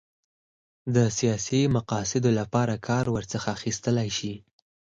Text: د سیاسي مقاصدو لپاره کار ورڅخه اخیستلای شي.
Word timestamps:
د 0.95 0.97
سیاسي 1.17 1.61
مقاصدو 1.75 2.29
لپاره 2.39 2.73
کار 2.87 3.05
ورڅخه 3.15 3.49
اخیستلای 3.57 4.09
شي. 4.17 4.33